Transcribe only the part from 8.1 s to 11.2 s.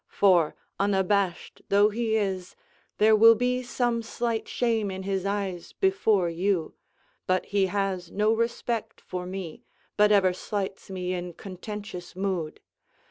respect for me, but ever slights me